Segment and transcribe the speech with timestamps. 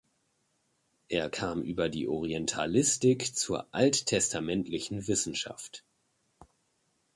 [1.09, 5.85] Er kam über die Orientalistik zur alttestamentlichen Wissenschaft.